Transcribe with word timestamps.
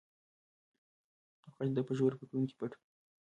غږ 1.55 1.69
د 1.73 1.75
ده 1.75 1.81
په 1.87 1.93
ژورو 1.97 2.19
فکرونو 2.21 2.47
کې 2.49 2.55
پټ 2.59 2.71
و. 2.75 2.79